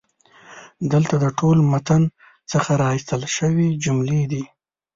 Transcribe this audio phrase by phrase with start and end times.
[0.91, 2.03] دلته د ټول متن
[2.51, 4.43] څخه را ایستل شوي جملې دي: